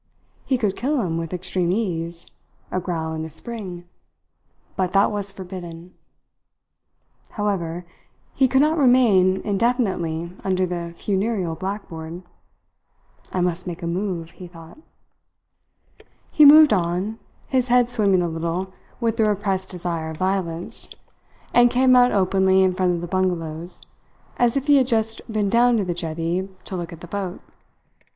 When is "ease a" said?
1.71-2.79